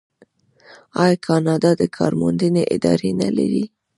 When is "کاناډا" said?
1.25-1.71